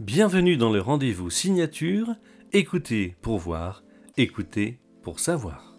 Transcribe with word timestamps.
Bienvenue 0.00 0.58
dans 0.58 0.70
le 0.70 0.82
rendez-vous 0.82 1.30
signature. 1.30 2.16
Écoutez 2.52 3.16
pour 3.22 3.38
voir, 3.38 3.82
écoutez 4.18 4.78
pour 5.02 5.20
savoir. 5.20 5.78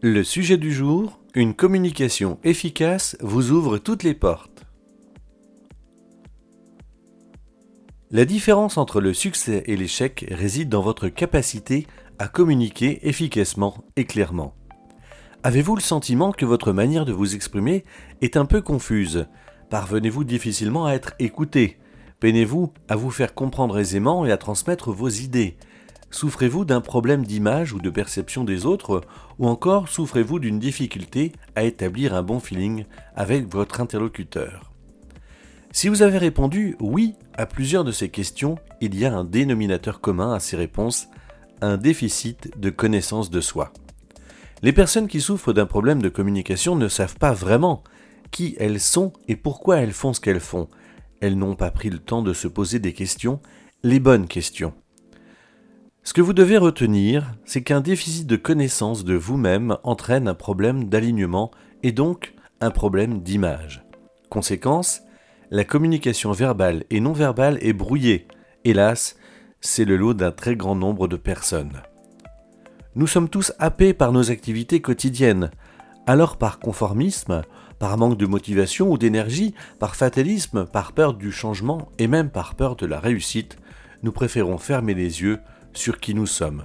Le 0.00 0.24
sujet 0.24 0.56
du 0.56 0.72
jour, 0.72 1.20
une 1.34 1.52
communication 1.52 2.38
efficace 2.42 3.18
vous 3.20 3.50
ouvre 3.50 3.76
toutes 3.76 4.02
les 4.02 4.14
portes. 4.14 4.64
La 8.10 8.24
différence 8.24 8.78
entre 8.78 9.02
le 9.02 9.12
succès 9.12 9.62
et 9.66 9.76
l'échec 9.76 10.24
réside 10.30 10.70
dans 10.70 10.80
votre 10.80 11.08
capacité 11.08 11.86
à 12.18 12.28
communiquer 12.28 13.06
efficacement 13.06 13.84
et 13.96 14.06
clairement. 14.06 14.54
Avez-vous 15.42 15.74
le 15.74 15.82
sentiment 15.82 16.32
que 16.32 16.46
votre 16.46 16.72
manière 16.72 17.04
de 17.04 17.12
vous 17.12 17.34
exprimer 17.34 17.84
est 18.22 18.38
un 18.38 18.46
peu 18.46 18.62
confuse? 18.62 19.26
Parvenez-vous 19.68 20.24
difficilement 20.24 20.86
à 20.86 20.94
être 20.94 21.12
écouté? 21.18 21.76
Peinez-vous 22.20 22.72
à 22.88 22.96
vous 22.96 23.10
faire 23.10 23.34
comprendre 23.34 23.78
aisément 23.78 24.26
et 24.26 24.32
à 24.32 24.36
transmettre 24.36 24.92
vos 24.92 25.08
idées. 25.08 25.56
Souffrez-vous 26.10 26.66
d'un 26.66 26.82
problème 26.82 27.24
d'image 27.24 27.72
ou 27.72 27.78
de 27.78 27.88
perception 27.88 28.44
des 28.44 28.66
autres 28.66 29.00
Ou 29.38 29.48
encore 29.48 29.88
souffrez-vous 29.88 30.38
d'une 30.38 30.58
difficulté 30.58 31.32
à 31.56 31.64
établir 31.64 32.14
un 32.14 32.22
bon 32.22 32.38
feeling 32.38 32.84
avec 33.16 33.48
votre 33.48 33.80
interlocuteur? 33.80 34.70
Si 35.72 35.88
vous 35.88 36.02
avez 36.02 36.18
répondu 36.18 36.76
oui 36.78 37.14
à 37.34 37.46
plusieurs 37.46 37.84
de 37.84 37.92
ces 37.92 38.10
questions, 38.10 38.58
il 38.82 38.98
y 38.98 39.06
a 39.06 39.14
un 39.14 39.24
dénominateur 39.24 40.00
commun 40.00 40.34
à 40.34 40.40
ces 40.40 40.56
réponses, 40.56 41.08
un 41.62 41.78
déficit 41.78 42.58
de 42.58 42.68
connaissance 42.68 43.30
de 43.30 43.40
soi. 43.40 43.72
Les 44.62 44.72
personnes 44.74 45.08
qui 45.08 45.22
souffrent 45.22 45.54
d'un 45.54 45.64
problème 45.64 46.02
de 46.02 46.10
communication 46.10 46.76
ne 46.76 46.88
savent 46.88 47.16
pas 47.16 47.32
vraiment 47.32 47.82
qui 48.30 48.56
elles 48.58 48.80
sont 48.80 49.12
et 49.26 49.36
pourquoi 49.36 49.78
elles 49.78 49.92
font 49.92 50.12
ce 50.12 50.20
qu'elles 50.20 50.40
font 50.40 50.68
elles 51.20 51.38
n'ont 51.38 51.54
pas 51.54 51.70
pris 51.70 51.90
le 51.90 51.98
temps 51.98 52.22
de 52.22 52.32
se 52.32 52.48
poser 52.48 52.78
des 52.78 52.92
questions, 52.92 53.40
les 53.82 54.00
bonnes 54.00 54.26
questions. 54.26 54.74
Ce 56.02 56.12
que 56.12 56.22
vous 56.22 56.32
devez 56.32 56.56
retenir, 56.56 57.34
c'est 57.44 57.62
qu'un 57.62 57.80
déficit 57.80 58.26
de 58.26 58.36
connaissance 58.36 59.04
de 59.04 59.14
vous-même 59.14 59.76
entraîne 59.84 60.28
un 60.28 60.34
problème 60.34 60.88
d'alignement 60.88 61.50
et 61.82 61.92
donc 61.92 62.34
un 62.60 62.70
problème 62.70 63.20
d'image. 63.20 63.84
Conséquence, 64.30 65.02
la 65.50 65.64
communication 65.64 66.32
verbale 66.32 66.84
et 66.90 67.00
non 67.00 67.12
verbale 67.12 67.58
est 67.60 67.72
brouillée. 67.72 68.28
Hélas, 68.64 69.16
c'est 69.60 69.84
le 69.84 69.96
lot 69.96 70.14
d'un 70.14 70.32
très 70.32 70.56
grand 70.56 70.74
nombre 70.74 71.06
de 71.06 71.16
personnes. 71.16 71.82
Nous 72.94 73.06
sommes 73.06 73.28
tous 73.28 73.52
happés 73.58 73.92
par 73.92 74.12
nos 74.12 74.30
activités 74.30 74.80
quotidiennes. 74.80 75.50
Alors 76.10 76.38
par 76.38 76.58
conformisme, 76.58 77.42
par 77.78 77.96
manque 77.96 78.18
de 78.18 78.26
motivation 78.26 78.90
ou 78.90 78.98
d'énergie, 78.98 79.54
par 79.78 79.94
fatalisme, 79.94 80.66
par 80.66 80.92
peur 80.92 81.14
du 81.14 81.30
changement 81.30 81.88
et 82.00 82.08
même 82.08 82.30
par 82.30 82.56
peur 82.56 82.74
de 82.74 82.84
la 82.84 82.98
réussite, 82.98 83.58
nous 84.02 84.10
préférons 84.10 84.58
fermer 84.58 84.94
les 84.94 85.22
yeux 85.22 85.38
sur 85.72 86.00
qui 86.00 86.16
nous 86.16 86.26
sommes. 86.26 86.64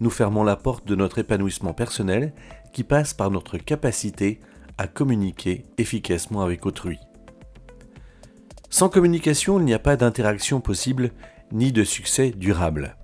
Nous 0.00 0.10
fermons 0.10 0.42
la 0.42 0.56
porte 0.56 0.88
de 0.88 0.96
notre 0.96 1.20
épanouissement 1.20 1.72
personnel 1.72 2.34
qui 2.72 2.82
passe 2.82 3.14
par 3.14 3.30
notre 3.30 3.58
capacité 3.58 4.40
à 4.76 4.88
communiquer 4.88 5.66
efficacement 5.78 6.42
avec 6.42 6.66
autrui. 6.66 6.98
Sans 8.70 8.88
communication, 8.88 9.60
il 9.60 9.66
n'y 9.66 9.74
a 9.74 9.78
pas 9.78 9.94
d'interaction 9.94 10.60
possible 10.60 11.12
ni 11.52 11.70
de 11.70 11.84
succès 11.84 12.32
durable. 12.32 12.96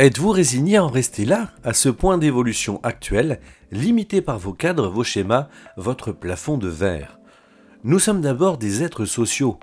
Êtes-vous 0.00 0.30
résigné 0.30 0.78
à 0.78 0.84
en 0.86 0.88
rester 0.88 1.26
là, 1.26 1.50
à 1.62 1.74
ce 1.74 1.90
point 1.90 2.16
d'évolution 2.16 2.80
actuel, 2.82 3.38
limité 3.70 4.22
par 4.22 4.38
vos 4.38 4.54
cadres, 4.54 4.88
vos 4.88 5.04
schémas, 5.04 5.50
votre 5.76 6.10
plafond 6.10 6.56
de 6.56 6.68
verre? 6.68 7.20
Nous 7.84 7.98
sommes 7.98 8.22
d'abord 8.22 8.56
des 8.56 8.82
êtres 8.82 9.04
sociaux. 9.04 9.60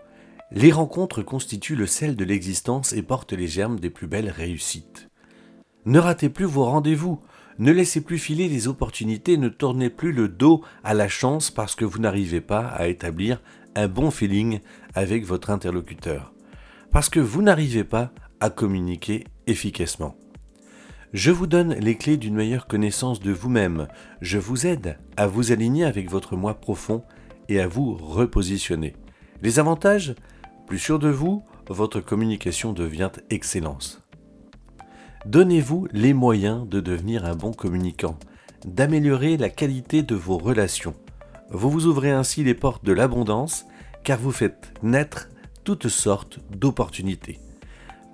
Les 0.52 0.72
rencontres 0.72 1.24
constituent 1.24 1.76
le 1.76 1.88
sel 1.88 2.16
de 2.16 2.24
l'existence 2.24 2.94
et 2.94 3.02
portent 3.02 3.34
les 3.34 3.48
germes 3.48 3.80
des 3.80 3.90
plus 3.90 4.06
belles 4.06 4.30
réussites. 4.30 5.10
Ne 5.86 5.98
ratez 5.98 6.30
plus 6.30 6.46
vos 6.46 6.66
rendez-vous, 6.66 7.20
ne 7.58 7.72
laissez 7.72 8.02
plus 8.02 8.20
filer 8.20 8.48
les 8.48 8.68
opportunités, 8.68 9.38
ne 9.38 9.50
tournez 9.50 9.90
plus 9.90 10.12
le 10.12 10.28
dos 10.28 10.62
à 10.84 10.94
la 10.94 11.08
chance 11.08 11.50
parce 11.50 11.74
que 11.74 11.84
vous 11.84 11.97
n'arrivez 11.97 12.42
pas 12.42 12.68
à 12.68 12.90
établir 12.90 13.42
un 13.74 13.88
bon 13.88 14.12
feeling 14.12 14.59
avec 14.94 15.26
votre 15.26 15.50
interlocuteur, 15.50 16.31
parce 16.92 17.09
que 17.09 17.20
vous 17.20 17.42
n'arrivez 17.42 17.84
pas 17.84 18.12
à 18.40 18.52
communiquer 18.52 19.24
efficacement. 19.47 20.16
Je 21.17 21.31
vous 21.31 21.47
donne 21.47 21.73
les 21.73 21.95
clés 21.95 22.17
d'une 22.17 22.35
meilleure 22.35 22.67
connaissance 22.67 23.19
de 23.19 23.31
vous-même. 23.31 23.88
Je 24.22 24.38
vous 24.38 24.67
aide 24.67 25.00
à 25.16 25.25
vous 25.25 25.51
aligner 25.51 25.83
avec 25.83 26.11
votre 26.11 26.35
moi 26.35 26.53
profond 26.53 27.01
et 27.50 27.59
à 27.59 27.67
vous 27.67 27.95
repositionner. 27.95 28.95
Les 29.41 29.57
avantages? 29.57 30.13
Plus 30.67 30.78
sûr 30.78 31.00
de 31.00 31.09
vous, 31.09 31.41
votre 31.69 32.01
communication 32.01 32.72
devient 32.72 33.09
excellence. 33.31 34.03
Donnez-vous 35.25 35.88
les 35.91 36.13
moyens 36.13 36.69
de 36.69 36.81
devenir 36.81 37.25
un 37.25 37.34
bon 37.34 37.51
communicant, 37.51 38.19
d'améliorer 38.67 39.38
la 39.38 39.49
qualité 39.49 40.03
de 40.03 40.13
vos 40.13 40.38
relations. 40.38 40.94
Vous 41.49 41.72
vous 41.72 41.88
ouvrez 41.88 42.11
ainsi 42.11 42.44
les 42.44 42.53
portes 42.53 42.85
de 42.85 42.94
l'abondance 42.94 43.66
car 44.03 44.19
vous 44.19 44.31
faites 44.31 44.72
naître 44.84 45.29
toutes 45.63 45.89
sortes 45.89 46.38
d'opportunités. 46.51 47.39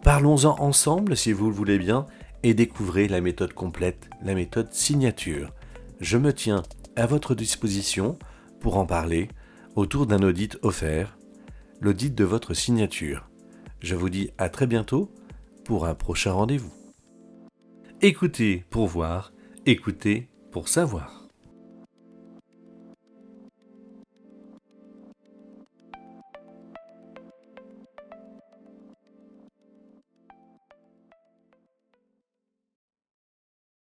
Parlons-en 0.03 0.57
ensemble 0.61 1.17
si 1.17 1.33
vous 1.33 1.49
le 1.49 1.53
voulez 1.53 1.79
bien 1.79 2.05
et 2.43 2.53
découvrez 2.53 3.07
la 3.07 3.21
méthode 3.21 3.53
complète, 3.53 4.09
la 4.21 4.35
méthode 4.35 4.71
signature. 4.73 5.51
Je 5.99 6.17
me 6.17 6.33
tiens 6.33 6.63
à 6.95 7.05
votre 7.05 7.35
disposition 7.35 8.17
pour 8.59 8.77
en 8.77 8.85
parler 8.85 9.29
autour 9.75 10.05
d'un 10.05 10.21
audit 10.21 10.57
offert, 10.61 11.17
l'audit 11.81 12.13
de 12.13 12.23
votre 12.23 12.53
signature. 12.53 13.29
Je 13.79 13.95
vous 13.95 14.09
dis 14.09 14.29
à 14.37 14.49
très 14.49 14.67
bientôt 14.67 15.11
pour 15.65 15.85
un 15.85 15.95
prochain 15.95 16.33
rendez-vous. 16.33 16.73
Écoutez 18.01 18.65
pour 18.69 18.87
voir, 18.87 19.33
écoutez 19.65 20.29
pour 20.51 20.67
savoir. 20.67 21.22